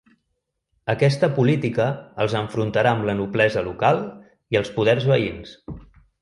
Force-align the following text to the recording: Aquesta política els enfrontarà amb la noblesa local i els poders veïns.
Aquesta 0.93 1.27
política 1.39 1.85
els 2.25 2.33
enfrontarà 2.39 2.95
amb 2.97 3.05
la 3.11 3.15
noblesa 3.19 3.63
local 3.69 4.01
i 4.57 4.61
els 4.63 4.73
poders 4.79 5.07
veïns. 5.13 5.55